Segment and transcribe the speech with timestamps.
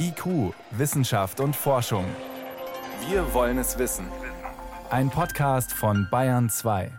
[0.00, 2.04] IQ, Wissenschaft und Forschung.
[3.08, 4.06] Wir wollen es wissen.
[4.90, 6.90] Ein Podcast von Bayern 2.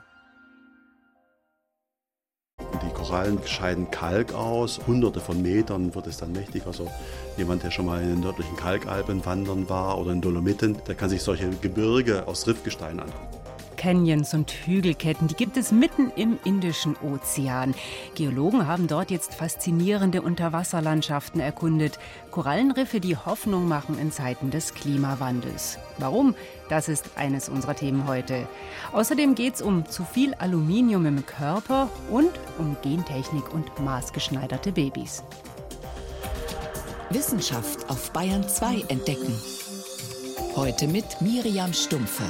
[2.60, 4.80] Die Korallen scheiden Kalk aus.
[4.86, 6.68] Hunderte von Metern wird es dann mächtig.
[6.68, 6.92] Also
[7.38, 11.10] jemand, der schon mal in den nördlichen Kalkalpen wandern war oder in Dolomiten, der kann
[11.10, 13.39] sich solche Gebirge aus Riffgestein angucken.
[13.80, 17.74] Canyons und Hügelketten, die gibt es mitten im Indischen Ozean.
[18.14, 21.98] Geologen haben dort jetzt faszinierende Unterwasserlandschaften erkundet.
[22.30, 25.80] Korallenriffe, die Hoffnung machen in Zeiten des Klimawandels.
[25.98, 26.36] Warum?
[26.68, 28.50] Das ist eines unserer Themen heute.
[28.92, 35.24] Außerdem geht es um zu viel Aluminium im Körper und um Gentechnik und maßgeschneiderte Babys.
[37.12, 39.34] Wissenschaft auf Bayern 2 entdecken.
[40.58, 42.26] Heute mit Miriam Stumpfe.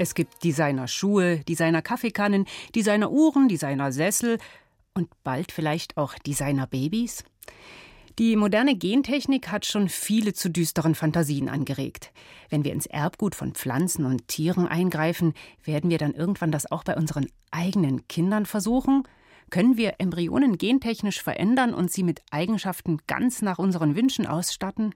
[0.00, 4.38] Es gibt Designer-Schuhe, Designer-Kaffeekannen, Designer-Uhren, Designer-Sessel
[4.94, 7.22] und bald vielleicht auch Designer-Babys.
[8.18, 12.12] Die moderne Gentechnik hat schon viele zu düsteren Fantasien angeregt.
[12.48, 15.34] Wenn wir ins Erbgut von Pflanzen und Tieren eingreifen,
[15.64, 19.02] werden wir dann irgendwann das auch bei unseren eigenen Kindern versuchen?
[19.50, 24.94] Können wir Embryonen gentechnisch verändern und sie mit Eigenschaften ganz nach unseren Wünschen ausstatten?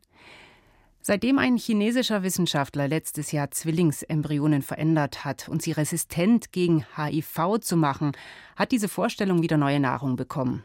[1.07, 7.77] Seitdem ein chinesischer Wissenschaftler letztes Jahr Zwillingsembryonen verändert hat und sie resistent gegen HIV zu
[7.77, 8.13] machen,
[8.57, 10.65] hat diese Vorstellung wieder neue Nahrung bekommen.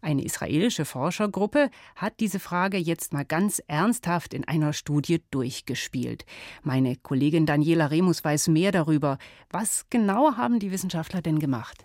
[0.00, 6.24] Eine israelische Forschergruppe hat diese Frage jetzt mal ganz ernsthaft in einer Studie durchgespielt.
[6.62, 9.18] Meine Kollegin Daniela Remus weiß mehr darüber.
[9.50, 11.84] Was genau haben die Wissenschaftler denn gemacht?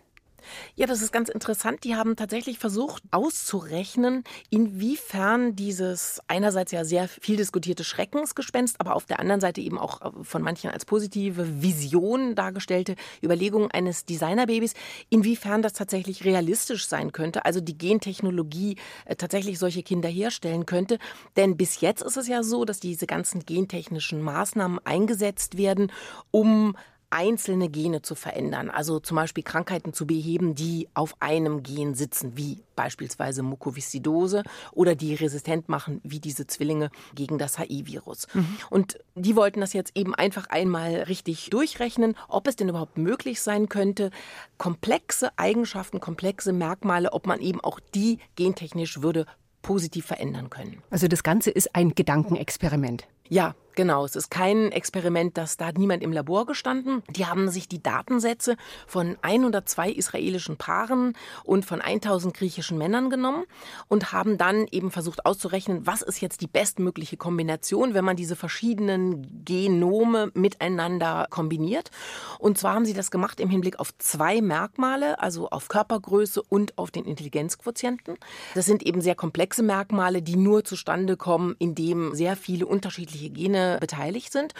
[0.75, 1.83] Ja, das ist ganz interessant.
[1.83, 9.05] Die haben tatsächlich versucht auszurechnen, inwiefern dieses einerseits ja sehr viel diskutierte Schreckensgespenst, aber auf
[9.05, 14.73] der anderen Seite eben auch äh, von manchen als positive Vision dargestellte Überlegung eines Designerbabys,
[15.09, 20.99] inwiefern das tatsächlich realistisch sein könnte, also die Gentechnologie äh, tatsächlich solche Kinder herstellen könnte.
[21.35, 25.91] Denn bis jetzt ist es ja so, dass diese ganzen gentechnischen Maßnahmen eingesetzt werden,
[26.31, 26.75] um
[27.09, 32.37] einzelne Gene zu verändern, also zum Beispiel Krankheiten zu beheben, die auf einem Gen sitzen,
[32.37, 38.27] wie beispielsweise Mukoviszidose oder die resistent machen, wie diese Zwillinge gegen das HIV-Virus.
[38.33, 38.57] Mhm.
[38.69, 43.41] Und die wollten das jetzt eben einfach einmal richtig durchrechnen, ob es denn überhaupt möglich
[43.41, 44.11] sein könnte,
[44.57, 49.25] komplexe Eigenschaften, komplexe Merkmale, ob man eben auch die gentechnisch würde
[49.61, 50.81] positiv verändern können.
[50.89, 53.07] Also das Ganze ist ein Gedankenexperiment.
[53.29, 57.01] Ja, Genau, es ist kein Experiment, das da hat niemand im Labor gestanden.
[57.09, 58.57] Die haben sich die Datensätze
[58.87, 61.13] von 102 israelischen Paaren
[61.45, 63.45] und von 1000 griechischen Männern genommen
[63.87, 68.35] und haben dann eben versucht auszurechnen, was ist jetzt die bestmögliche Kombination, wenn man diese
[68.35, 71.89] verschiedenen Genome miteinander kombiniert.
[72.37, 76.77] Und zwar haben sie das gemacht im Hinblick auf zwei Merkmale, also auf Körpergröße und
[76.77, 78.17] auf den Intelligenzquotienten.
[78.55, 83.77] Das sind eben sehr komplexe Merkmale, die nur zustande kommen, indem sehr viele unterschiedliche Gene
[83.81, 84.53] beteiligt sind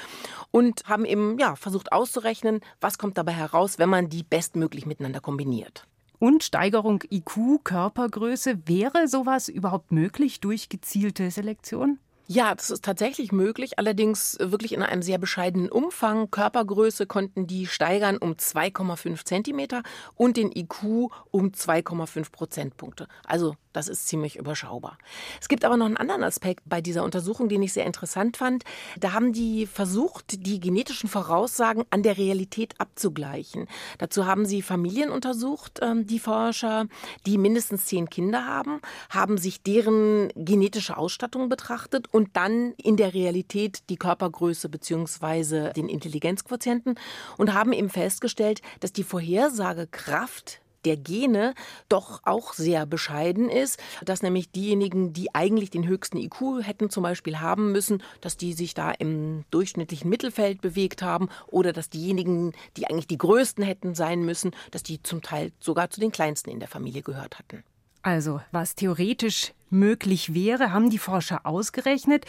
[0.51, 5.21] und haben eben ja, versucht auszurechnen, was kommt dabei heraus, wenn man die bestmöglich miteinander
[5.21, 5.85] kombiniert.
[6.19, 11.97] Und Steigerung IQ, Körpergröße, wäre sowas überhaupt möglich durch gezielte Selektion?
[12.31, 16.29] Ja, das ist tatsächlich möglich, allerdings wirklich in einem sehr bescheidenen Umfang.
[16.29, 19.81] Körpergröße konnten die steigern um 2,5 Zentimeter
[20.13, 23.07] und den IQ um 2,5 Prozentpunkte.
[23.25, 24.97] Also das ist ziemlich überschaubar.
[25.39, 28.63] Es gibt aber noch einen anderen Aspekt bei dieser Untersuchung, den ich sehr interessant fand.
[28.99, 33.67] Da haben die versucht, die genetischen Voraussagen an der Realität abzugleichen.
[33.97, 36.87] Dazu haben sie Familien untersucht, ähm, die Forscher,
[37.25, 43.13] die mindestens zehn Kinder haben, haben sich deren genetische Ausstattung betrachtet und dann in der
[43.13, 45.73] Realität die Körpergröße bzw.
[45.73, 46.95] den Intelligenzquotienten
[47.37, 51.53] und haben eben festgestellt, dass die Vorhersagekraft der Gene
[51.87, 57.03] doch auch sehr bescheiden ist, dass nämlich diejenigen, die eigentlich den höchsten IQ hätten zum
[57.03, 62.53] Beispiel haben müssen, dass die sich da im durchschnittlichen Mittelfeld bewegt haben oder dass diejenigen,
[62.77, 66.49] die eigentlich die größten hätten sein müssen, dass die zum Teil sogar zu den kleinsten
[66.49, 67.63] in der Familie gehört hatten.
[68.01, 72.25] Also, was theoretisch möglich wäre, haben die Forscher ausgerechnet.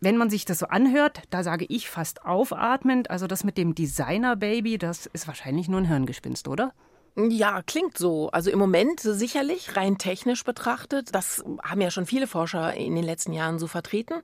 [0.00, 3.74] Wenn man sich das so anhört, da sage ich fast aufatmend, also das mit dem
[3.74, 6.72] Designer-Baby, das ist wahrscheinlich nur ein Hirngespinst, oder?
[7.16, 8.28] Ja, klingt so.
[8.32, 11.14] Also im Moment sicherlich rein technisch betrachtet.
[11.14, 14.14] Das haben ja schon viele Forscher in den letzten Jahren so vertreten.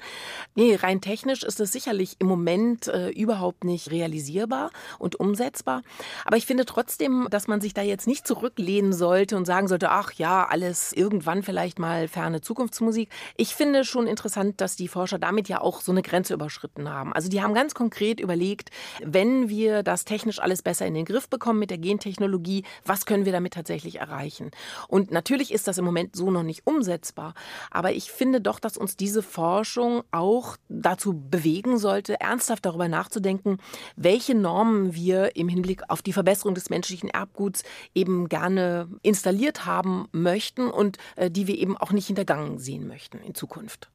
[0.56, 5.82] Nee, rein technisch ist es sicherlich im Moment äh, überhaupt nicht realisierbar und umsetzbar.
[6.25, 9.90] Aber ich finde trotzdem, dass man sich da jetzt nicht zurücklehnen sollte und sagen sollte,
[9.90, 13.08] ach ja, alles irgendwann vielleicht mal ferne Zukunftsmusik.
[13.37, 17.12] Ich finde schon interessant, dass die Forscher damit ja auch so eine Grenze überschritten haben.
[17.12, 18.70] Also die haben ganz konkret überlegt,
[19.00, 23.25] wenn wir das technisch alles besser in den Griff bekommen mit der Gentechnologie, Was können
[23.25, 24.50] wir damit tatsächlich erreichen?
[24.88, 27.35] Und natürlich ist das im Moment so noch nicht umsetzbar.
[27.71, 33.59] Aber ich finde doch, dass uns diese Forschung auch dazu bewegen sollte, ernsthaft darüber nachzudenken,
[33.97, 37.62] welche Normen wir im Hinblick auf die Verbesserung des menschlichen Erbguts
[37.94, 43.19] eben gerne installiert haben möchten und äh, die wir eben auch nicht hintergangen sehen möchten
[43.19, 43.91] in Zukunft.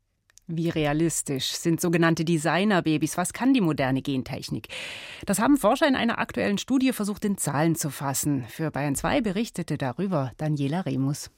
[0.48, 3.18] Wie realistisch sind sogenannte Designerbabys?
[3.18, 4.68] Was kann die moderne Gentechnik?
[5.26, 8.46] Das haben Forscher in einer aktuellen Studie versucht in Zahlen zu fassen.
[8.48, 11.32] Für Bayern 2 berichtete darüber Daniela Remus.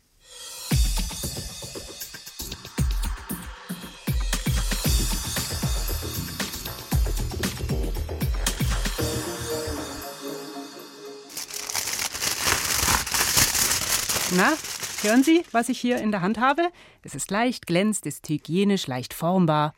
[14.36, 14.58] Na,
[15.04, 16.70] Hören Sie, was ich hier in der Hand habe?
[17.04, 19.76] Es ist leicht, glänzt, ist hygienisch, leicht formbar.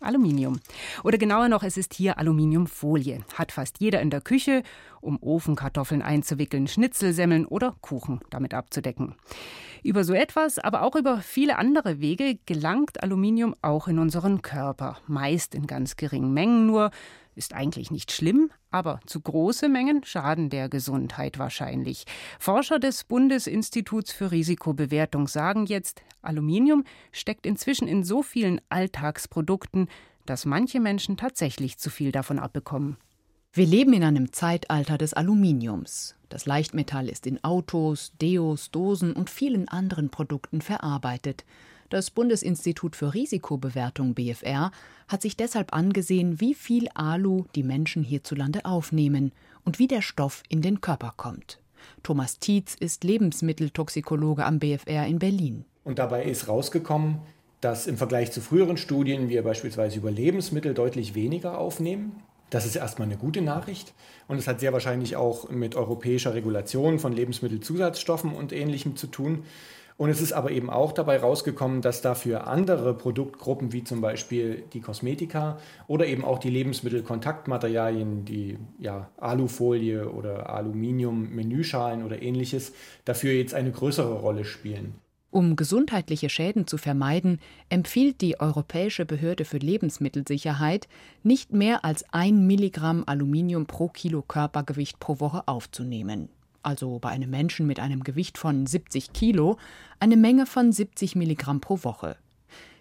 [0.00, 0.58] Aluminium.
[1.04, 3.20] Oder genauer noch, es ist hier Aluminiumfolie.
[3.34, 4.64] Hat fast jeder in der Küche,
[5.00, 9.14] um Ofenkartoffeln einzuwickeln, Schnitzelsemmeln oder Kuchen damit abzudecken.
[9.84, 14.98] Über so etwas, aber auch über viele andere Wege gelangt Aluminium auch in unseren Körper.
[15.06, 16.90] Meist in ganz geringen Mengen nur,
[17.36, 22.04] ist eigentlich nicht schlimm, aber zu große Mengen schaden der Gesundheit wahrscheinlich.
[22.38, 29.88] Forscher des Bundesinstituts für Risikobewertung sagen jetzt, Aluminium steckt inzwischen in so vielen Alltagsprodukten,
[30.24, 32.96] dass manche Menschen tatsächlich zu viel davon abbekommen.
[33.52, 36.16] Wir leben in einem Zeitalter des Aluminiums.
[36.28, 41.44] Das Leichtmetall ist in Autos, Deos, Dosen und vielen anderen Produkten verarbeitet.
[41.88, 44.72] Das Bundesinstitut für Risikobewertung BFR
[45.06, 49.32] hat sich deshalb angesehen, wie viel Alu die Menschen hierzulande aufnehmen
[49.64, 51.60] und wie der Stoff in den Körper kommt.
[52.02, 55.64] Thomas Tietz ist Lebensmitteltoxikologe am BFR in Berlin.
[55.84, 57.18] Und dabei ist rausgekommen,
[57.60, 62.22] dass im Vergleich zu früheren Studien wir beispielsweise über Lebensmittel deutlich weniger aufnehmen.
[62.50, 63.92] Das ist erstmal eine gute Nachricht
[64.28, 69.44] und es hat sehr wahrscheinlich auch mit europäischer Regulation von Lebensmittelzusatzstoffen und ähnlichem zu tun.
[69.98, 74.64] Und es ist aber eben auch dabei rausgekommen, dass dafür andere Produktgruppen wie zum Beispiel
[74.74, 82.74] die Kosmetika oder eben auch die Lebensmittelkontaktmaterialien, die ja, Alufolie oder Aluminium-Menüschalen oder ähnliches,
[83.06, 84.96] dafür jetzt eine größere Rolle spielen.
[85.30, 90.88] Um gesundheitliche Schäden zu vermeiden, empfiehlt die Europäische Behörde für Lebensmittelsicherheit,
[91.22, 96.28] nicht mehr als ein Milligramm Aluminium pro Kilo Körpergewicht pro Woche aufzunehmen
[96.66, 99.56] also bei einem Menschen mit einem Gewicht von 70 Kilo,
[100.00, 102.16] eine Menge von 70 Milligramm pro Woche.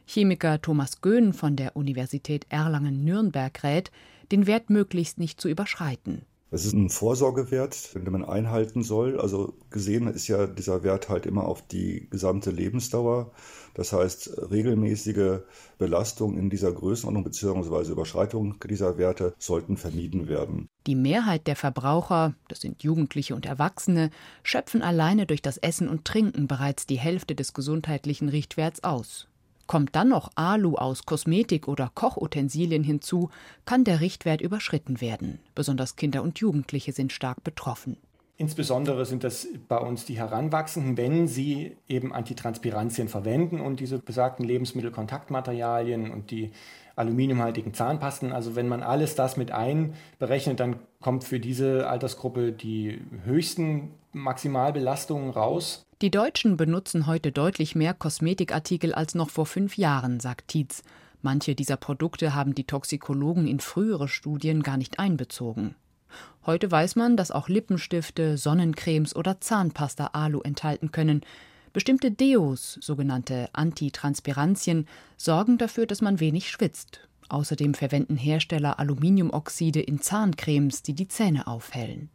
[0.07, 3.91] Chemiker Thomas Göhn von der Universität Erlangen-Nürnberg rät,
[4.31, 6.23] den Wert möglichst nicht zu überschreiten.
[6.55, 9.19] Es ist ein Vorsorgewert, den man einhalten soll.
[9.19, 13.33] Also gesehen ist ja dieser Wert halt immer auf die gesamte Lebensdauer.
[13.73, 15.41] Das heißt, regelmäßige
[15.77, 17.91] Belastung in dieser Größenordnung bzw.
[17.91, 20.69] Überschreitung dieser Werte sollten vermieden werden.
[20.87, 24.09] Die Mehrheit der Verbraucher, das sind Jugendliche und Erwachsene,
[24.41, 29.27] schöpfen alleine durch das Essen und Trinken bereits die Hälfte des gesundheitlichen Richtwerts aus.
[29.67, 33.29] Kommt dann noch Alu aus Kosmetik oder Kochutensilien hinzu,
[33.65, 35.39] kann der Richtwert überschritten werden.
[35.55, 37.97] Besonders Kinder und Jugendliche sind stark betroffen.
[38.37, 44.45] Insbesondere sind das bei uns die Heranwachsenden, wenn sie eben Antitranspirantien verwenden und diese besagten
[44.45, 46.51] Lebensmittelkontaktmaterialien und die
[46.95, 48.31] aluminiumhaltigen Zahnpasten.
[48.31, 55.29] Also wenn man alles das mit einberechnet, dann kommt für diese Altersgruppe die höchsten Maximalbelastungen
[55.29, 55.83] raus.
[56.01, 60.83] Die Deutschen benutzen heute deutlich mehr Kosmetikartikel als noch vor fünf Jahren, sagt Tietz.
[61.21, 65.75] Manche dieser Produkte haben die Toxikologen in frühere Studien gar nicht einbezogen.
[66.45, 71.21] Heute weiß man, dass auch Lippenstifte, Sonnencremes oder Zahnpasta Alu enthalten können.
[71.75, 77.01] Bestimmte Deos, sogenannte Antitranspirantien, sorgen dafür, dass man wenig schwitzt.
[77.27, 82.07] Außerdem verwenden Hersteller Aluminiumoxide in Zahncremes, die die Zähne aufhellen.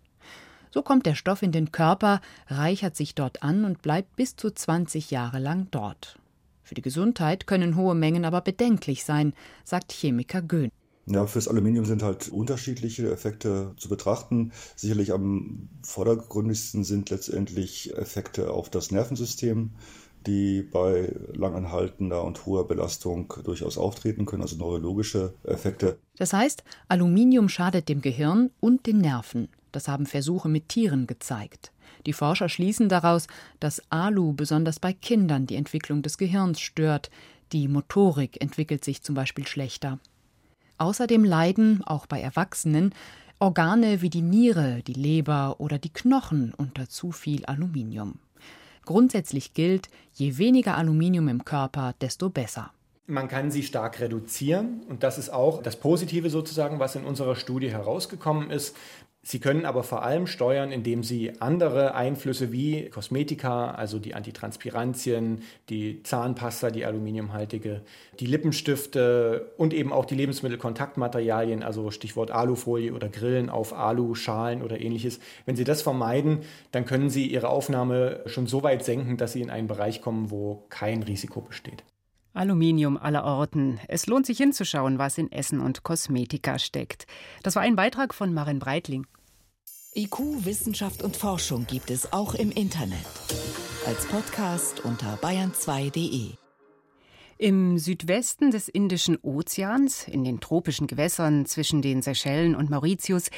[0.70, 4.50] So kommt der Stoff in den Körper, reichert sich dort an und bleibt bis zu
[4.50, 6.18] 20 Jahre lang dort.
[6.62, 10.70] Für die Gesundheit können hohe Mengen aber bedenklich sein, sagt Chemiker Göhn.
[11.06, 14.52] Ja, fürs Aluminium sind halt unterschiedliche Effekte zu betrachten.
[14.76, 19.70] Sicherlich am vordergründigsten sind letztendlich Effekte auf das Nervensystem,
[20.26, 25.98] die bei langanhaltender und hoher Belastung durchaus auftreten können, also neurologische Effekte.
[26.16, 29.48] Das heißt, Aluminium schadet dem Gehirn und den Nerven.
[29.72, 31.72] Das haben Versuche mit Tieren gezeigt.
[32.06, 33.26] Die Forscher schließen daraus,
[33.60, 37.10] dass Alu besonders bei Kindern die Entwicklung des Gehirns stört.
[37.52, 39.98] Die Motorik entwickelt sich zum Beispiel schlechter.
[40.80, 42.94] Außerdem leiden, auch bei Erwachsenen,
[43.38, 48.14] Organe wie die Niere, die Leber oder die Knochen unter zu viel Aluminium.
[48.86, 52.72] Grundsätzlich gilt, je weniger Aluminium im Körper, desto besser.
[53.06, 57.36] Man kann sie stark reduzieren und das ist auch das Positive sozusagen, was in unserer
[57.36, 58.74] Studie herausgekommen ist.
[59.22, 65.42] Sie können aber vor allem steuern, indem Sie andere Einflüsse wie Kosmetika, also die Antitranspirantien,
[65.68, 67.82] die Zahnpasta, die aluminiumhaltige,
[68.18, 74.80] die Lippenstifte und eben auch die Lebensmittelkontaktmaterialien, also Stichwort Alufolie oder Grillen auf Aluschalen oder
[74.80, 75.20] ähnliches.
[75.44, 76.38] Wenn Sie das vermeiden,
[76.72, 80.30] dann können Sie Ihre Aufnahme schon so weit senken, dass Sie in einen Bereich kommen,
[80.30, 81.84] wo kein Risiko besteht.
[82.32, 83.80] Aluminium aller Orten.
[83.88, 87.06] Es lohnt sich hinzuschauen, was in Essen und Kosmetika steckt.
[87.42, 89.06] Das war ein Beitrag von Marin Breitling.
[89.94, 93.06] IQ, Wissenschaft und Forschung gibt es auch im Internet.
[93.86, 96.39] Als Podcast unter bayern2.de.
[97.40, 103.30] Im Südwesten des Indischen Ozeans, in den tropischen Gewässern zwischen den Seychellen und Mauritius,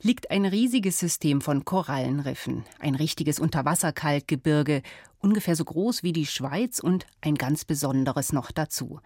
[0.00, 4.82] liegt ein riesiges System von Korallenriffen, ein richtiges Unterwasserkalkgebirge,
[5.18, 9.00] ungefähr so groß wie die Schweiz und ein ganz besonderes noch dazu.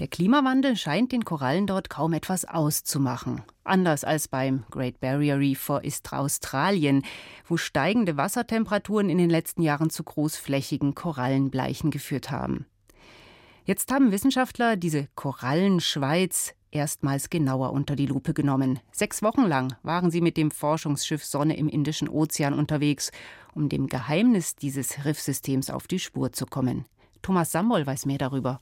[0.00, 3.42] Der Klimawandel scheint den Korallen dort kaum etwas auszumachen.
[3.62, 7.04] Anders als beim Great Barrier Reef vor Australien,
[7.46, 12.66] wo steigende Wassertemperaturen in den letzten Jahren zu großflächigen Korallenbleichen geführt haben.
[13.66, 18.78] Jetzt haben Wissenschaftler diese Korallenschweiz erstmals genauer unter die Lupe genommen.
[18.92, 23.10] Sechs Wochen lang waren sie mit dem Forschungsschiff Sonne im Indischen Ozean unterwegs,
[23.56, 26.84] um dem Geheimnis dieses Riffsystems auf die Spur zu kommen.
[27.22, 28.60] Thomas Sambol weiß mehr darüber.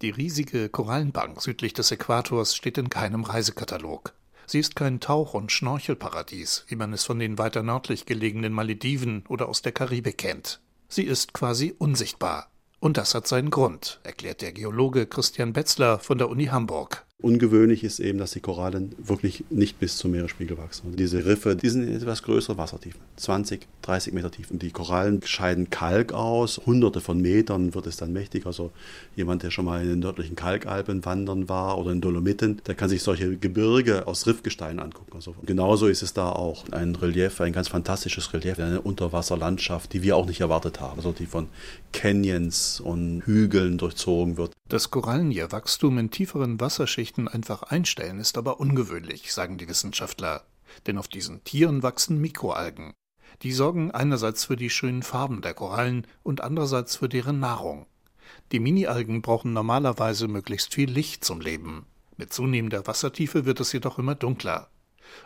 [0.00, 4.14] Die riesige Korallenbank südlich des Äquators steht in keinem Reisekatalog.
[4.46, 9.24] Sie ist kein Tauch- und Schnorchelparadies, wie man es von den weiter nördlich gelegenen Malediven
[9.28, 10.62] oder aus der Karibik kennt.
[10.88, 12.50] Sie ist quasi unsichtbar.
[12.84, 17.06] Und das hat seinen Grund, erklärt der Geologe Christian Betzler von der Uni Hamburg.
[17.24, 20.88] Ungewöhnlich ist eben, dass die Korallen wirklich nicht bis zum Meeresspiegel wachsen.
[20.88, 24.50] Und diese Riffe, die sind in etwas größere Wassertiefen, 20, 30 Meter tief.
[24.50, 28.44] Und die Korallen scheiden Kalk aus, hunderte von Metern wird es dann mächtig.
[28.44, 28.72] Also
[29.16, 32.90] jemand, der schon mal in den nördlichen Kalkalpen wandern war oder in Dolomiten, der kann
[32.90, 35.12] sich solche Gebirge aus Riffgestein angucken.
[35.14, 40.02] Also genauso ist es da auch ein Relief, ein ganz fantastisches Relief, eine Unterwasserlandschaft, die
[40.02, 40.98] wir auch nicht erwartet haben.
[40.98, 41.48] Also die von
[41.94, 44.52] Canyons und Hügeln durchzogen wird.
[44.70, 50.44] Das Korallenierwachstum in tieferen Wasserschichten einfach einstellen ist aber ungewöhnlich, sagen die Wissenschaftler.
[50.86, 52.92] Denn auf diesen Tieren wachsen Mikroalgen.
[53.42, 57.86] Die sorgen einerseits für die schönen Farben der Korallen und andererseits für deren Nahrung.
[58.52, 61.86] Die Mini-Algen brauchen normalerweise möglichst viel Licht zum Leben.
[62.16, 64.70] Mit zunehmender Wassertiefe wird es jedoch immer dunkler.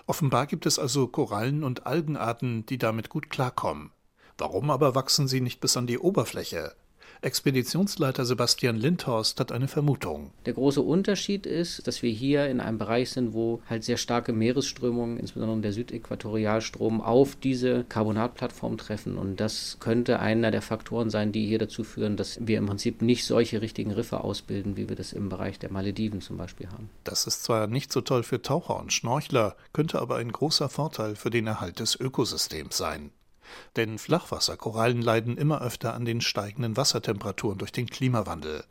[0.06, 3.92] Offenbar gibt es also Korallen und Algenarten, die damit gut klarkommen.
[4.36, 6.74] Warum aber wachsen sie nicht bis an die Oberfläche?
[7.20, 10.30] Expeditionsleiter Sebastian Lindhorst hat eine Vermutung.
[10.46, 14.32] Der große Unterschied ist, dass wir hier in einem Bereich sind, wo halt sehr starke
[14.32, 19.18] Meeresströmungen, insbesondere der Südäquatorialstrom, auf diese Carbonatplattform treffen.
[19.18, 23.02] Und das könnte einer der Faktoren sein, die hier dazu führen, dass wir im Prinzip
[23.02, 26.90] nicht solche richtigen Riffe ausbilden, wie wir das im Bereich der Malediven zum Beispiel haben.
[27.04, 31.16] Das ist zwar nicht so toll für Taucher und Schnorchler, könnte aber ein großer Vorteil
[31.16, 33.10] für den Erhalt des Ökosystems sein.
[33.76, 38.64] Denn Flachwasserkorallen leiden immer öfter an den steigenden Wassertemperaturen durch den Klimawandel.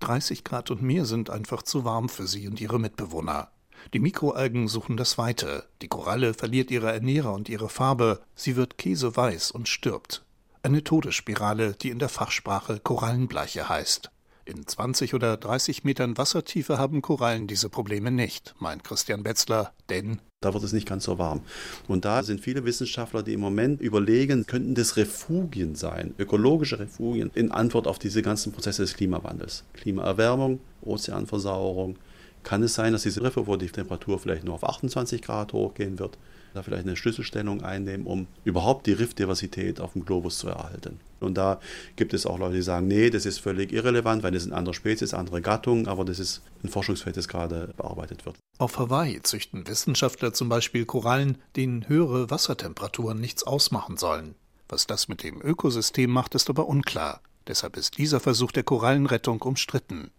[0.00, 3.50] 30 Grad und mehr sind einfach zu warm für sie und ihre Mitbewohner.
[3.92, 5.64] Die Mikroalgen suchen das Weite.
[5.82, 8.22] Die Koralle verliert ihre Ernährer und ihre Farbe.
[8.34, 10.24] Sie wird käseweiß und stirbt.
[10.62, 14.10] Eine Todesspirale, die in der Fachsprache Korallenbleiche heißt.
[14.46, 20.20] In 20 oder 30 Metern Wassertiefe haben Korallen diese Probleme nicht, meint Christian Betzler, denn
[20.44, 21.40] da wird es nicht ganz so warm.
[21.88, 27.30] Und da sind viele Wissenschaftler, die im Moment überlegen, könnten das Refugien sein, ökologische Refugien,
[27.34, 29.64] in Antwort auf diese ganzen Prozesse des Klimawandels.
[29.74, 31.96] Klimaerwärmung, Ozeanversauerung.
[32.42, 35.98] Kann es sein, dass diese Riffe, wo die Temperatur vielleicht nur auf 28 Grad hochgehen
[35.98, 36.18] wird,
[36.54, 41.00] da vielleicht eine Schlüsselstellung einnehmen, um überhaupt die Riffdiversität auf dem Globus zu erhalten.
[41.20, 41.60] Und da
[41.96, 44.74] gibt es auch Leute, die sagen, nee, das ist völlig irrelevant, weil das sind andere
[44.74, 48.36] Spezies, andere Gattungen, aber das ist ein Forschungsfeld, das gerade bearbeitet wird.
[48.58, 54.34] Auf Hawaii züchten Wissenschaftler zum Beispiel Korallen, denen höhere Wassertemperaturen nichts ausmachen sollen.
[54.68, 57.20] Was das mit dem Ökosystem macht, ist aber unklar.
[57.46, 60.10] Deshalb ist dieser Versuch der Korallenrettung umstritten.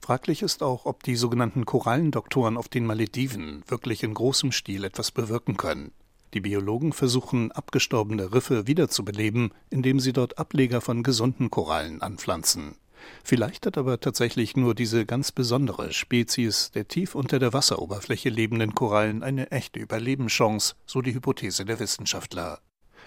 [0.00, 5.10] Fraglich ist auch, ob die sogenannten Korallendoktoren auf den Malediven wirklich in großem Stil etwas
[5.10, 5.92] bewirken können.
[6.34, 12.76] Die Biologen versuchen, abgestorbene Riffe wiederzubeleben, indem sie dort Ableger von gesunden Korallen anpflanzen.
[13.24, 18.74] Vielleicht hat aber tatsächlich nur diese ganz besondere Spezies der tief unter der Wasseroberfläche lebenden
[18.74, 22.60] Korallen eine echte Überlebenschance, so die Hypothese der Wissenschaftler.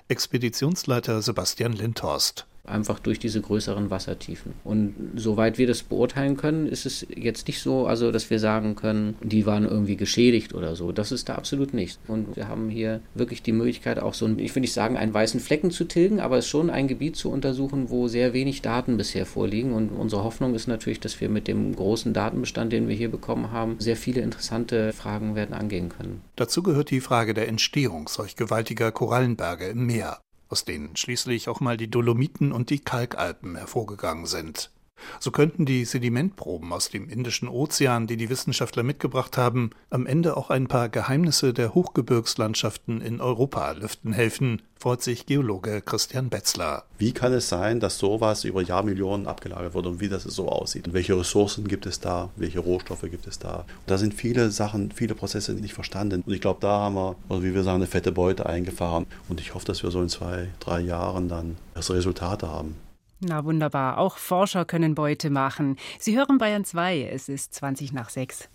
[0.07, 2.45] Expeditionsleiter Sebastian Lindhorst.
[2.67, 4.53] Einfach durch diese größeren Wassertiefen.
[4.63, 8.75] Und soweit wir das beurteilen können, ist es jetzt nicht so, also dass wir sagen
[8.75, 10.91] können, die waren irgendwie geschädigt oder so.
[10.91, 11.99] Das ist da absolut nicht.
[12.07, 15.39] Und wir haben hier wirklich die Möglichkeit, auch so, ich will nicht sagen, einen weißen
[15.39, 18.97] Flecken zu tilgen, aber es ist schon ein Gebiet zu untersuchen, wo sehr wenig Daten
[18.97, 19.73] bisher vorliegen.
[19.73, 23.51] Und unsere Hoffnung ist natürlich, dass wir mit dem großen Datenbestand, den wir hier bekommen
[23.51, 26.21] haben, sehr viele interessante Fragen werden angehen können.
[26.35, 30.19] Dazu gehört die Frage der Entstehung solch gewaltiger Korallenberge im Meer
[30.49, 34.71] aus denen schließlich auch mal die Dolomiten und die Kalkalpen hervorgegangen sind.
[35.19, 40.37] So könnten die Sedimentproben aus dem Indischen Ozean, die die Wissenschaftler mitgebracht haben, am Ende
[40.37, 46.83] auch ein paar Geheimnisse der Hochgebirgslandschaften in Europa lüften helfen, freut sich Geologe Christian Betzler.
[46.99, 50.93] Wie kann es sein, dass sowas über Jahrmillionen abgelagert wird und wie das so aussieht?
[50.93, 52.29] Welche Ressourcen gibt es da?
[52.35, 53.59] Welche Rohstoffe gibt es da?
[53.59, 56.23] Und da sind viele Sachen, viele Prozesse nicht verstanden.
[56.23, 59.07] Und ich glaube, da haben wir, oder wie wir sagen, eine fette Beute eingefahren.
[59.27, 62.75] Und ich hoffe, dass wir so in zwei, drei Jahren dann das Resultate haben.
[63.19, 65.77] Na wunderbar, auch Forscher können Beute machen.
[65.99, 68.49] Sie hören Bayern 2, es ist 20 nach 6.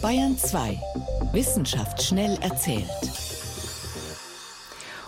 [0.00, 0.80] Bayern 2.
[1.32, 3.41] Wissenschaft schnell erzählt.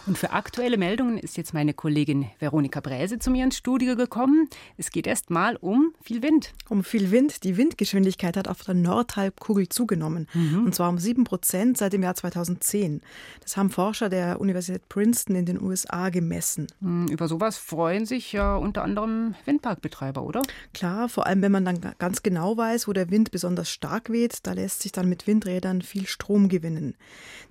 [0.06, 4.50] Und für aktuelle Meldungen ist jetzt meine Kollegin Veronika Bräse zu mir ins Studio gekommen.
[4.76, 6.52] Es geht erst mal um viel Wind.
[6.68, 7.42] Um viel Wind.
[7.42, 10.28] Die Windgeschwindigkeit hat auf der Nordhalbkugel zugenommen.
[10.34, 10.66] Mhm.
[10.66, 13.00] Und zwar um sieben Prozent seit dem Jahr 2010.
[13.40, 16.66] Das haben Forscher der Universität Princeton in den USA gemessen.
[16.82, 20.42] Hm, über sowas freuen sich ja unter anderem Windparkbetreiber, oder?
[20.74, 24.40] Klar, vor allem wenn man dann ganz genau weiß, wo der Wind besonders stark weht,
[24.42, 26.94] da lässt sich dann mit Windrädern viel Strom gewinnen.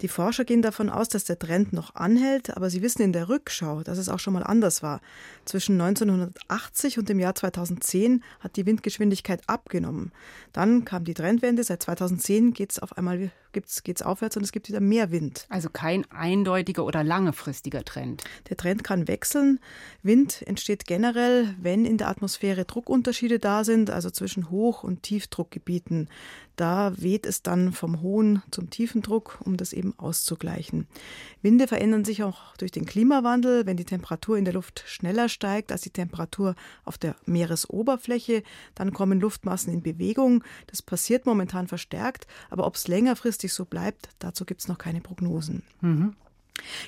[0.01, 3.13] Die Forscher gehen davon aus, dass der Trend noch anhält Welt, aber Sie wissen in
[3.13, 5.01] der Rückschau, dass es auch schon mal anders war.
[5.45, 10.11] Zwischen 1980 und dem Jahr 2010 hat die Windgeschwindigkeit abgenommen.
[10.51, 14.51] Dann kam die Trendwende, seit 2010 geht es auf einmal geht's, geht's aufwärts und es
[14.51, 15.45] gibt wieder mehr Wind.
[15.49, 18.23] Also kein eindeutiger oder langfristiger Trend.
[18.49, 19.59] Der Trend kann wechseln.
[20.01, 26.09] Wind entsteht generell, wenn in der Atmosphäre Druckunterschiede da sind, also zwischen Hoch- und Tiefdruckgebieten.
[26.55, 30.87] Da weht es dann vom hohen zum tiefen Druck, um das eben auszugleichen.
[31.41, 33.65] Winde verändern sich auch durch den Klimawandel.
[33.65, 36.55] Wenn die Temperatur in der Luft schneller steigt als die Temperatur
[36.85, 38.43] auf der Meeresoberfläche,
[38.75, 40.43] dann kommen Luftmassen in Bewegung.
[40.67, 45.01] Das passiert momentan verstärkt, aber ob es längerfristig so bleibt, dazu gibt es noch keine
[45.01, 45.63] Prognosen.
[45.81, 46.15] Mhm.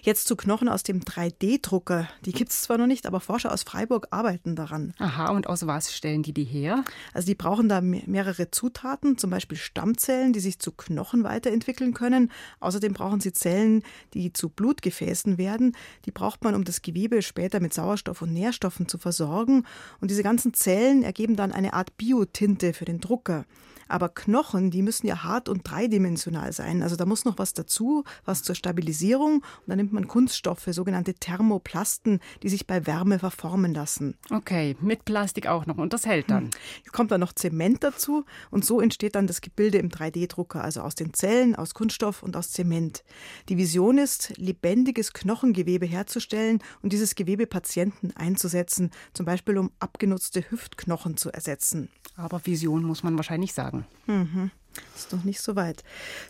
[0.02, 2.08] Jetzt zu Knochen aus dem 3D-Drucker.
[2.26, 4.94] Die gibt es zwar noch nicht, aber Forscher aus Freiburg arbeiten daran.
[5.00, 6.84] Aha, und aus was stellen die die her?
[7.14, 12.32] Also die brauchen da mehrere Zutaten, zum Beispiel Stammzellen, die sich zu Knochen weiterentwickeln können.
[12.60, 15.76] Außerdem brauchen sie Zellen, die zu Blutgefäßen werden.
[16.06, 19.66] Die braucht man, um das Gewebe später mit Sauerstoff und Nährstoffen zu versorgen.
[20.02, 23.46] Und diese ganzen Zellen ergeben dann eine Art Biotinte für den Drucker.
[23.88, 26.82] Aber Knochen, die müssen ja hart und dreidimensional sein.
[26.82, 29.36] Also da muss noch was dazu, was zur Stabilisierung.
[29.36, 34.18] Und dann nimmt man Kunststoffe, sogenannte Thermoplasten, die sich bei Wärme verformen lassen.
[34.32, 35.78] Okay, mit Plastik auch noch.
[35.78, 36.50] Und das hält dann.
[36.78, 38.26] Jetzt kommt dann noch Zement dazu.
[38.50, 42.36] Und so entsteht dann das Gebilde im 3D-Drucker, also aus den Zellen, aus Kunststoff und
[42.36, 43.04] aus Zement.
[43.48, 50.50] Die Vision ist, lebendiges Knochengewebe herzustellen und dieses Gewebe Patienten einzusetzen, zum Beispiel um abgenutzte
[50.50, 51.90] Hüftknochen zu ersetzen.
[52.16, 53.86] Aber Vision muss man wahrscheinlich sagen.
[54.08, 54.50] Mhm.
[54.96, 55.84] Ist noch nicht so weit.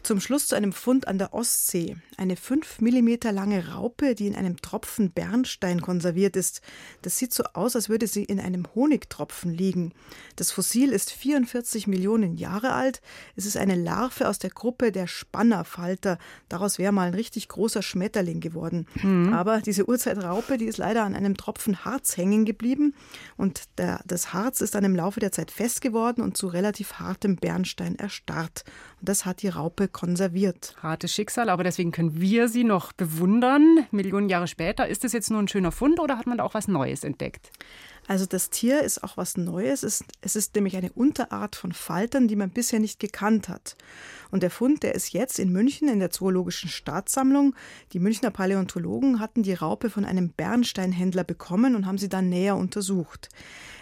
[0.03, 1.97] Zum Schluss zu einem Fund an der Ostsee.
[2.17, 6.61] Eine fünf Millimeter lange Raupe, die in einem Tropfen Bernstein konserviert ist.
[7.01, 9.93] Das sieht so aus, als würde sie in einem Honigtropfen liegen.
[10.35, 13.01] Das Fossil ist 44 Millionen Jahre alt.
[13.35, 16.17] Es ist eine Larve aus der Gruppe der Spannerfalter.
[16.49, 18.87] Daraus wäre mal ein richtig großer Schmetterling geworden.
[19.01, 19.33] Mhm.
[19.33, 22.95] Aber diese Urzeitraupe, die ist leider an einem Tropfen Harz hängen geblieben.
[23.37, 26.93] Und der, das Harz ist dann im Laufe der Zeit fest geworden und zu relativ
[26.93, 28.63] hartem Bernstein erstarrt erstarrt.
[28.99, 30.75] Und das hat die Raupe konserviert.
[30.81, 33.85] Hartes Schicksal, aber deswegen können wir sie noch bewundern.
[33.91, 34.87] Millionen Jahre später.
[34.87, 37.51] Ist das jetzt nur ein schöner Fund oder hat man da auch was Neues entdeckt?
[38.07, 39.81] Also das Tier ist auch was Neues.
[39.83, 43.75] Es, es ist nämlich eine Unterart von Faltern, die man bisher nicht gekannt hat.
[44.29, 47.55] Und der Fund, der ist jetzt in München in der Zoologischen Staatssammlung.
[47.93, 52.57] Die Münchner Paläontologen hatten die Raupe von einem Bernsteinhändler bekommen und haben sie dann näher
[52.57, 53.29] untersucht.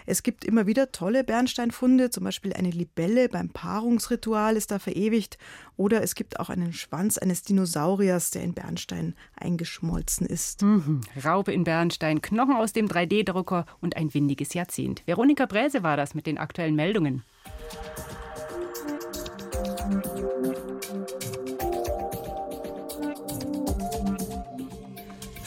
[0.06, 5.38] Es gibt immer wieder tolle Bernsteinfunde, zum Beispiel eine Libelle beim Paarungsritual ist da verewigt
[5.76, 10.62] oder es gibt auch einen Schwanz eines Dinosauriers, der in Bernstein eingeschmolzen ist.
[10.62, 11.00] Mhm.
[11.24, 15.02] Raupe in Bernstein, Knochen aus dem 3D-Drucker und ein windiges Jahrzehnt.
[15.06, 17.22] Veronika Bräse war das mit den aktuellen Meldungen.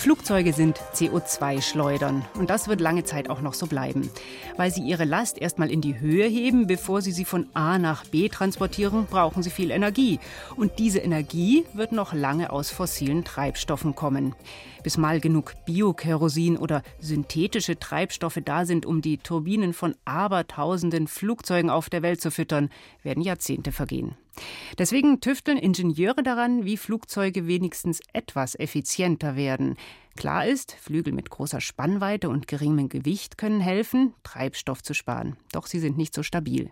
[0.07, 4.09] Flugzeuge sind CO2-Schleudern und das wird lange Zeit auch noch so bleiben,
[4.55, 8.05] weil sie ihre Last erstmal in die Höhe heben, bevor sie sie von A nach
[8.05, 10.21] B transportieren, brauchen sie viel Energie
[10.55, 14.33] und diese Energie wird noch lange aus fossilen Treibstoffen kommen.
[14.81, 21.69] Bis mal genug Biokerosin oder synthetische Treibstoffe da sind, um die Turbinen von abertausenden Flugzeugen
[21.69, 22.69] auf der Welt zu füttern,
[23.03, 24.15] werden Jahrzehnte vergehen.
[24.77, 29.75] Deswegen tüfteln Ingenieure daran, wie Flugzeuge wenigstens etwas effizienter werden.
[30.15, 35.37] Klar ist, Flügel mit großer Spannweite und geringem Gewicht können helfen, Treibstoff zu sparen.
[35.51, 36.69] Doch sie sind nicht so stabil.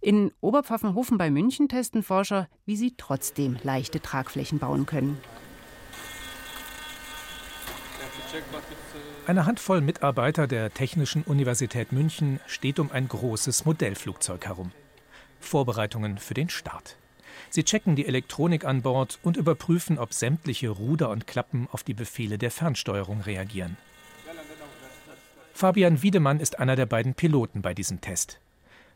[0.00, 5.18] In Oberpfaffenhofen bei München testen Forscher, wie sie trotzdem leichte Tragflächen bauen können.
[9.26, 14.72] Eine Handvoll Mitarbeiter der Technischen Universität München steht um ein großes Modellflugzeug herum.
[15.40, 16.96] Vorbereitungen für den Start.
[17.48, 21.94] Sie checken die Elektronik an Bord und überprüfen, ob sämtliche Ruder und Klappen auf die
[21.94, 23.76] Befehle der Fernsteuerung reagieren.
[25.52, 28.38] Fabian Wiedemann ist einer der beiden Piloten bei diesem Test.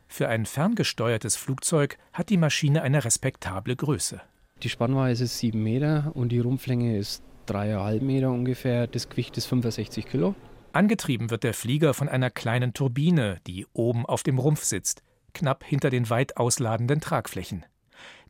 [0.07, 4.21] Für ein ferngesteuertes Flugzeug hat die Maschine eine respektable Größe.
[4.63, 8.87] Die Spannweite ist 7 Meter und die Rumpflänge ist 3,5 Meter ungefähr.
[8.87, 10.35] Das Gewicht ist 65 Kilo.
[10.73, 15.03] Angetrieben wird der Flieger von einer kleinen Turbine, die oben auf dem Rumpf sitzt
[15.35, 17.65] knapp hinter den weit ausladenden Tragflächen.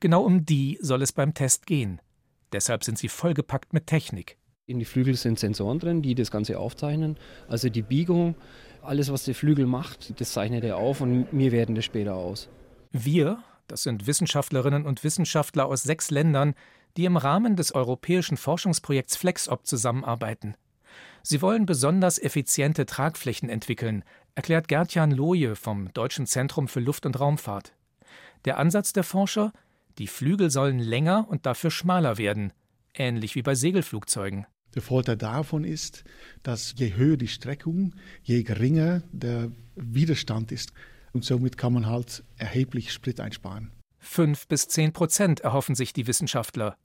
[0.00, 2.00] Genau um die soll es beim Test gehen.
[2.52, 4.38] Deshalb sind sie vollgepackt mit Technik.
[4.66, 7.18] In die Flügel sind Sensoren drin, die das Ganze aufzeichnen.
[7.48, 8.34] Also die Biegung,
[8.82, 12.48] alles, was der Flügel macht, das zeichnet er auf und wir werten das später aus.
[12.90, 16.54] Wir, das sind Wissenschaftlerinnen und Wissenschaftler aus sechs Ländern,
[16.96, 20.56] die im Rahmen des europäischen Forschungsprojekts FlexOp zusammenarbeiten.
[21.22, 27.18] Sie wollen besonders effiziente Tragflächen entwickeln, erklärt Gertjan Loje vom Deutschen Zentrum für Luft- und
[27.18, 27.72] Raumfahrt.
[28.44, 29.52] Der Ansatz der Forscher?
[29.98, 32.52] Die Flügel sollen länger und dafür schmaler werden,
[32.94, 34.46] ähnlich wie bei Segelflugzeugen.
[34.74, 36.02] Der Vorteil davon ist,
[36.42, 40.72] dass je höher die Streckung, je geringer der Widerstand ist.
[41.12, 43.70] Und somit kann man halt erheblich Sprit einsparen.
[44.00, 46.76] Fünf bis zehn Prozent erhoffen sich die Wissenschaftler.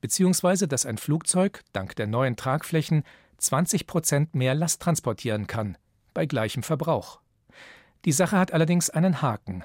[0.00, 3.04] Beziehungsweise, dass ein Flugzeug, dank der neuen Tragflächen,
[3.38, 5.78] 20 Prozent mehr Last transportieren kann
[6.16, 7.20] bei gleichem Verbrauch.
[8.06, 9.64] Die Sache hat allerdings einen Haken.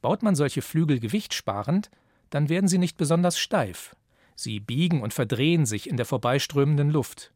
[0.00, 1.90] Baut man solche Flügel gewichtsparend,
[2.30, 3.96] dann werden sie nicht besonders steif.
[4.36, 7.32] Sie biegen und verdrehen sich in der vorbeiströmenden Luft.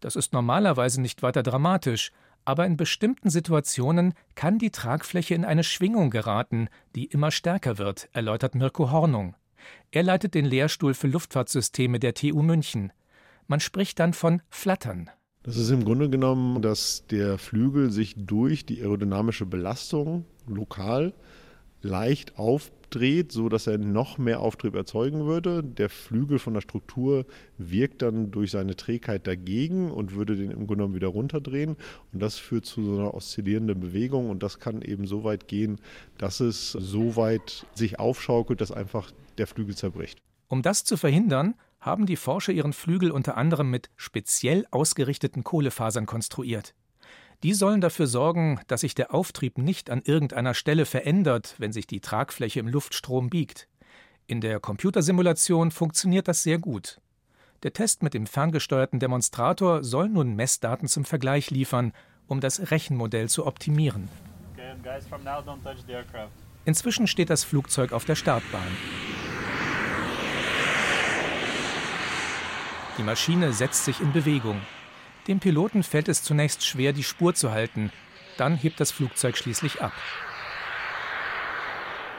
[0.00, 2.12] Das ist normalerweise nicht weiter dramatisch,
[2.44, 8.10] aber in bestimmten Situationen kann die Tragfläche in eine Schwingung geraten, die immer stärker wird,
[8.12, 9.34] erläutert Mirko Hornung.
[9.90, 12.92] Er leitet den Lehrstuhl für Luftfahrtsysteme der TU München.
[13.46, 15.10] Man spricht dann von Flattern.
[15.46, 21.14] Das ist im Grunde genommen, dass der Flügel sich durch die aerodynamische Belastung lokal
[21.82, 25.62] leicht aufdreht, so dass er noch mehr Auftrieb erzeugen würde.
[25.62, 27.26] Der Flügel von der Struktur
[27.58, 31.76] wirkt dann durch seine Trägheit dagegen und würde den im Grunde genommen wieder runterdrehen.
[32.12, 35.78] Und das führt zu so einer oszillierenden Bewegung und das kann eben so weit gehen,
[36.18, 40.18] dass es so weit sich aufschaukelt, dass einfach der Flügel zerbricht.
[40.48, 41.54] Um das zu verhindern,
[41.86, 46.74] haben die Forscher ihren Flügel unter anderem mit speziell ausgerichteten Kohlefasern konstruiert.
[47.42, 51.86] Die sollen dafür sorgen, dass sich der Auftrieb nicht an irgendeiner Stelle verändert, wenn sich
[51.86, 53.68] die Tragfläche im Luftstrom biegt.
[54.26, 57.00] In der Computersimulation funktioniert das sehr gut.
[57.62, 61.92] Der Test mit dem ferngesteuerten Demonstrator soll nun Messdaten zum Vergleich liefern,
[62.26, 64.08] um das Rechenmodell zu optimieren.
[66.64, 69.15] Inzwischen steht das Flugzeug auf der Startbahn.
[72.98, 74.60] Die Maschine setzt sich in Bewegung.
[75.28, 77.92] Dem Piloten fällt es zunächst schwer, die Spur zu halten.
[78.38, 79.92] Dann hebt das Flugzeug schließlich ab.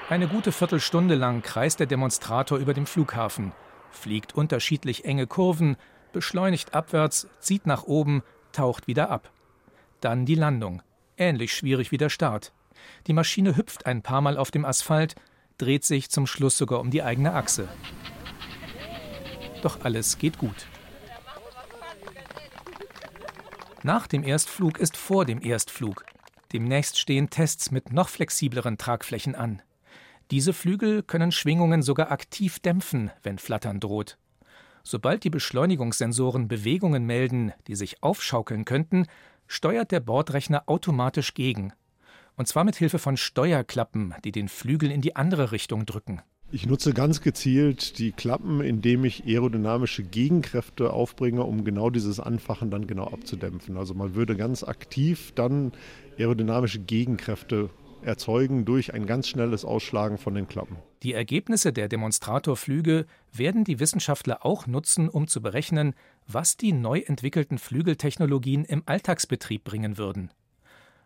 [0.10, 3.52] Eine gute Viertelstunde lang kreist der Demonstrator über dem Flughafen,
[3.92, 5.78] fliegt unterschiedlich enge Kurven,
[6.14, 9.32] beschleunigt abwärts, zieht nach oben, taucht wieder ab.
[10.00, 10.82] Dann die Landung.
[11.18, 12.54] Ähnlich schwierig wie der Start.
[13.08, 15.16] Die Maschine hüpft ein paar Mal auf dem Asphalt,
[15.58, 17.68] dreht sich zum Schluss sogar um die eigene Achse.
[19.62, 20.68] Doch alles geht gut.
[23.84, 26.06] Nach dem Erstflug ist vor dem Erstflug.
[26.52, 29.62] Demnächst stehen Tests mit noch flexibleren Tragflächen an.
[30.32, 34.18] Diese Flügel können Schwingungen sogar aktiv dämpfen, wenn Flattern droht.
[34.84, 39.06] Sobald die Beschleunigungssensoren Bewegungen melden, die sich aufschaukeln könnten,
[39.48, 41.74] steuert der Bordrechner automatisch gegen.
[42.36, 46.22] Und zwar mit Hilfe von Steuerklappen, die den Flügel in die andere Richtung drücken.
[46.50, 52.72] Ich nutze ganz gezielt die Klappen, indem ich aerodynamische Gegenkräfte aufbringe, um genau dieses Anfachen
[52.72, 53.76] dann genau abzudämpfen.
[53.76, 55.74] Also man würde ganz aktiv dann
[56.18, 57.70] aerodynamische Gegenkräfte
[58.02, 60.78] erzeugen durch ein ganz schnelles Ausschlagen von den Klappen.
[61.04, 65.96] Die Ergebnisse der Demonstratorflüge werden die Wissenschaftler auch nutzen, um zu berechnen,
[66.28, 70.32] was die neu entwickelten Flügeltechnologien im Alltagsbetrieb bringen würden.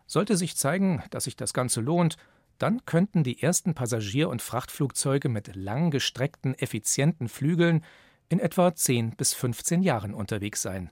[0.06, 2.16] Sollte sich zeigen, dass sich das Ganze lohnt,
[2.62, 7.84] dann könnten die ersten Passagier- und Frachtflugzeuge mit langgestreckten, effizienten Flügeln
[8.28, 10.90] in etwa 10 bis 15 Jahren unterwegs sein.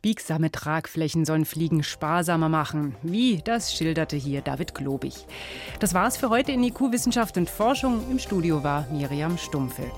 [0.00, 2.94] Biegsame Tragflächen sollen Fliegen sparsamer machen.
[3.02, 5.26] Wie, das schilderte hier David Globig.
[5.80, 8.08] Das war's für heute in IQ Wissenschaft und Forschung.
[8.08, 9.90] Im Studio war Miriam Stumpfe.